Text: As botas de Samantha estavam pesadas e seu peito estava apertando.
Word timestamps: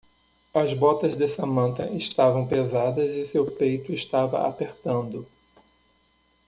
As 0.51 0.73
botas 0.73 1.15
de 1.15 1.27
Samantha 1.27 1.85
estavam 1.93 2.47
pesadas 2.47 3.07
e 3.11 3.27
seu 3.27 3.45
peito 3.51 3.93
estava 3.93 4.47
apertando. 4.47 5.27